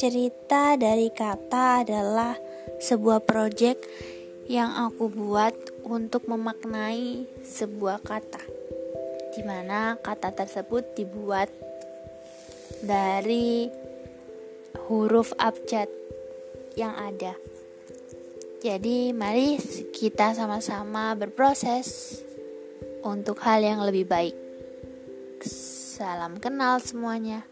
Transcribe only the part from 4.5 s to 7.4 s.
aku buat untuk memaknai